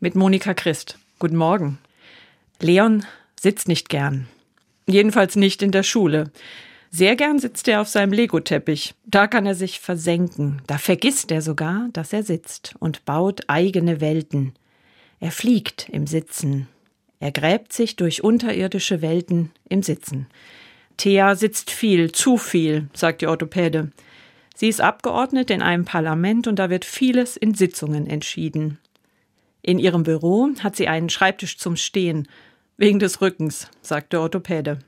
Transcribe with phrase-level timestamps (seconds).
[0.00, 0.98] mit Monika Christ.
[1.18, 1.78] Guten Morgen.
[2.58, 3.04] Leon
[3.38, 4.26] sitzt nicht gern.
[4.86, 6.30] Jedenfalls nicht in der Schule.
[6.90, 8.94] Sehr gern sitzt er auf seinem Lego-Teppich.
[9.04, 10.62] Da kann er sich versenken.
[10.66, 14.54] Da vergisst er sogar, dass er sitzt und baut eigene Welten.
[15.20, 16.66] Er fliegt im Sitzen.
[17.20, 20.26] Er gräbt sich durch unterirdische Welten im Sitzen.
[20.96, 23.92] Thea sitzt viel, zu viel, sagt die Orthopäde.
[24.54, 28.78] Sie ist Abgeordnete in einem Parlament und da wird vieles in Sitzungen entschieden.
[29.62, 32.28] In ihrem Büro hat sie einen Schreibtisch zum Stehen.
[32.76, 34.78] Wegen des Rückens, sagt der Orthopäde.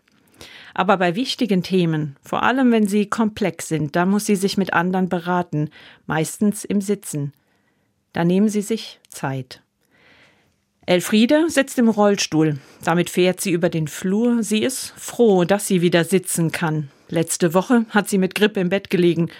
[0.75, 4.73] Aber bei wichtigen Themen, vor allem wenn sie komplex sind, da muss sie sich mit
[4.73, 5.69] anderen beraten,
[6.07, 7.33] meistens im Sitzen.
[8.13, 9.63] Da nehmen sie sich Zeit.
[10.85, 12.59] Elfriede sitzt im Rollstuhl.
[12.85, 14.43] Damit fährt sie über den Flur.
[14.43, 16.91] Sie ist froh, dass sie wieder sitzen kann.
[17.09, 19.31] Letzte Woche hat sie mit Grippe im Bett gelegen.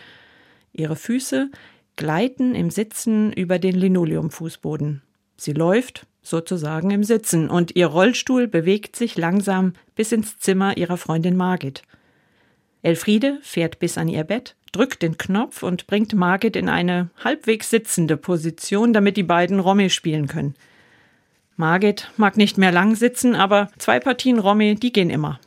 [0.73, 1.51] Ihre Füße
[1.97, 5.03] gleiten im Sitzen über den Linoleumfußboden.
[5.37, 10.97] Sie läuft sozusagen im Sitzen und ihr Rollstuhl bewegt sich langsam bis ins Zimmer ihrer
[10.97, 11.83] Freundin Margit.
[12.83, 17.71] Elfriede fährt bis an ihr Bett, drückt den Knopf und bringt Margit in eine halbwegs
[17.71, 20.55] sitzende Position, damit die beiden Romme spielen können.
[21.57, 25.39] Margit mag nicht mehr lang sitzen, aber zwei Partien Romme, die gehen immer.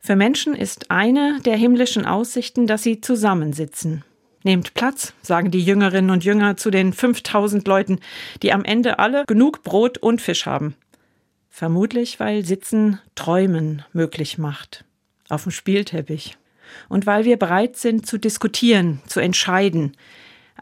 [0.00, 4.04] Für Menschen ist eine der himmlischen Aussichten, dass sie zusammensitzen.
[4.46, 7.98] Nehmt Platz, sagen die Jüngerinnen und Jünger zu den 5000 Leuten,
[8.44, 10.76] die am Ende alle genug Brot und Fisch haben.
[11.50, 14.84] Vermutlich, weil Sitzen Träumen möglich macht.
[15.28, 16.38] Auf dem Spielteppich.
[16.88, 19.96] Und weil wir bereit sind zu diskutieren, zu entscheiden.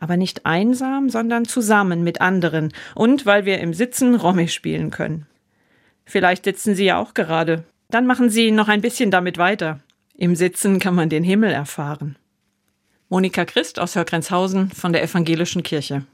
[0.01, 2.73] Aber nicht einsam, sondern zusammen mit anderen.
[2.95, 5.27] Und weil wir im Sitzen Romy spielen können.
[6.07, 7.65] Vielleicht sitzen Sie ja auch gerade.
[7.91, 9.81] Dann machen Sie noch ein bisschen damit weiter.
[10.17, 12.17] Im Sitzen kann man den Himmel erfahren.
[13.09, 16.03] Monika Christ aus Hörgrenzhausen von der Evangelischen Kirche.